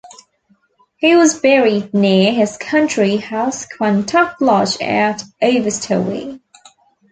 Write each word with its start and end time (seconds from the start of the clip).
He 0.97 1.15
was 1.15 1.39
buried 1.39 1.93
near 1.93 2.33
his 2.33 2.57
country 2.57 3.17
house 3.17 3.67
Quantock 3.67 4.37
Lodge 4.41 4.81
at 4.81 5.21
Over 5.43 5.69
Stowey. 5.69 6.41